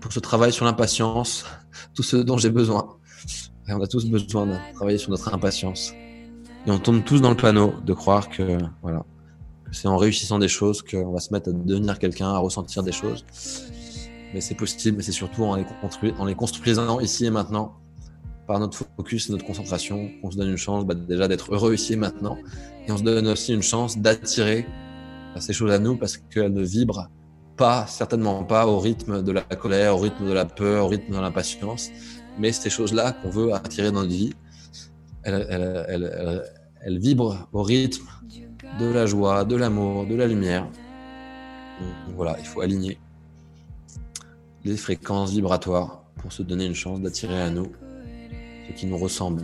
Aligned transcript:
pour 0.00 0.12
ce 0.12 0.20
travail 0.20 0.52
sur 0.52 0.64
l'impatience, 0.64 1.44
tout 1.94 2.02
ce 2.02 2.16
dont 2.16 2.38
j'ai 2.38 2.50
besoin. 2.50 2.96
Et 3.68 3.72
on 3.72 3.80
a 3.80 3.86
tous 3.86 4.06
besoin 4.06 4.46
de 4.46 4.54
travailler 4.74 4.98
sur 4.98 5.10
notre 5.10 5.32
impatience. 5.32 5.92
Et 6.66 6.70
on 6.70 6.78
tombe 6.78 7.04
tous 7.04 7.20
dans 7.20 7.30
le 7.30 7.36
panneau 7.36 7.74
de 7.84 7.92
croire 7.94 8.28
que 8.28 8.58
voilà, 8.82 9.04
c'est 9.72 9.88
en 9.88 9.96
réussissant 9.96 10.38
des 10.38 10.48
choses 10.48 10.82
qu'on 10.82 11.12
va 11.12 11.20
se 11.20 11.32
mettre 11.32 11.50
à 11.50 11.52
devenir 11.52 11.98
quelqu'un, 11.98 12.28
à 12.28 12.38
ressentir 12.38 12.82
des 12.82 12.92
choses. 12.92 13.24
Mais 14.34 14.40
c'est 14.40 14.54
possible, 14.54 14.96
mais 14.98 15.02
c'est 15.02 15.12
surtout 15.12 15.44
en 15.44 15.56
les, 16.26 16.34
construisant 16.34 17.00
ici 17.00 17.26
et 17.26 17.30
maintenant, 17.30 17.76
par 18.46 18.58
notre 18.60 18.84
focus 18.96 19.28
et 19.28 19.32
notre 19.32 19.44
concentration, 19.46 20.10
qu'on 20.20 20.30
se 20.30 20.36
donne 20.36 20.50
une 20.50 20.56
chance 20.56 20.84
bah, 20.84 20.94
déjà 20.94 21.28
d'être 21.28 21.54
heureux 21.54 21.74
ici 21.74 21.94
et 21.94 21.96
maintenant. 21.96 22.36
Et 22.86 22.92
on 22.92 22.96
se 22.96 23.02
donne 23.02 23.26
aussi 23.28 23.54
une 23.54 23.62
chance 23.62 23.98
d'attirer 23.98 24.66
ces 25.38 25.52
choses 25.52 25.70
à 25.70 25.78
nous 25.78 25.96
parce 25.96 26.16
qu'elles 26.16 26.52
ne 26.52 26.62
vibrent 26.62 27.08
pas, 27.60 27.86
certainement 27.86 28.42
pas 28.42 28.66
au 28.66 28.78
rythme 28.78 29.22
de 29.22 29.32
la 29.32 29.42
colère, 29.42 29.96
au 29.96 29.98
rythme 29.98 30.26
de 30.26 30.32
la 30.32 30.46
peur, 30.46 30.86
au 30.86 30.88
rythme 30.88 31.12
de 31.14 31.20
l'impatience. 31.20 31.90
Mais 32.38 32.52
ces 32.52 32.70
choses-là 32.70 33.12
qu'on 33.12 33.28
veut 33.28 33.52
attirer 33.52 33.92
dans 33.92 34.00
notre 34.00 34.14
vie, 34.14 34.32
elles, 35.24 36.98
vibrent 36.98 37.50
au 37.52 37.62
rythme 37.62 38.06
de 38.80 38.86
la 38.86 39.04
joie, 39.04 39.44
de 39.44 39.56
l'amour, 39.56 40.06
de 40.06 40.14
la 40.14 40.26
lumière. 40.26 40.66
voilà, 42.16 42.34
il 42.38 42.46
faut 42.46 42.62
aligner 42.62 42.98
les 44.64 44.78
fréquences 44.78 45.30
vibratoires 45.32 46.04
pour 46.16 46.32
se 46.32 46.42
donner 46.42 46.64
une 46.64 46.74
chance 46.74 47.02
d'attirer 47.02 47.42
à 47.42 47.50
nous 47.50 47.70
ce 48.68 48.72
qui 48.72 48.86
nous 48.86 48.96
ressemble. 48.96 49.42